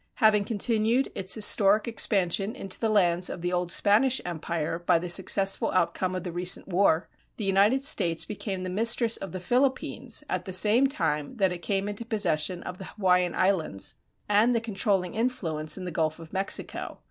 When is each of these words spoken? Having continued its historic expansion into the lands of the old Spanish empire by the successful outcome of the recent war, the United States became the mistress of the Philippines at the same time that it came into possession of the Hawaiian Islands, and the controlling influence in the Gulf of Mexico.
Having 0.15 0.45
continued 0.45 1.11
its 1.13 1.35
historic 1.35 1.87
expansion 1.87 2.55
into 2.55 2.79
the 2.79 2.89
lands 2.89 3.29
of 3.29 3.41
the 3.41 3.53
old 3.53 3.71
Spanish 3.71 4.19
empire 4.25 4.79
by 4.79 4.97
the 4.97 5.09
successful 5.11 5.69
outcome 5.73 6.15
of 6.15 6.23
the 6.23 6.31
recent 6.31 6.67
war, 6.67 7.07
the 7.37 7.43
United 7.43 7.83
States 7.83 8.25
became 8.25 8.63
the 8.63 8.69
mistress 8.71 9.15
of 9.17 9.31
the 9.31 9.39
Philippines 9.39 10.23
at 10.27 10.45
the 10.45 10.53
same 10.53 10.87
time 10.87 11.35
that 11.37 11.51
it 11.51 11.59
came 11.59 11.87
into 11.87 12.03
possession 12.03 12.63
of 12.63 12.79
the 12.79 12.85
Hawaiian 12.85 13.35
Islands, 13.35 13.93
and 14.27 14.55
the 14.55 14.59
controlling 14.59 15.13
influence 15.13 15.77
in 15.77 15.85
the 15.85 15.91
Gulf 15.91 16.17
of 16.17 16.33
Mexico. 16.33 16.99